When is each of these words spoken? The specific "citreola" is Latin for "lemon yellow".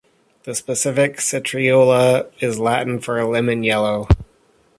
The 0.45 0.55
specific 0.55 1.17
"citreola" 1.17 2.31
is 2.39 2.57
Latin 2.57 3.01
for 3.01 3.23
"lemon 3.23 3.61
yellow". 3.61 4.07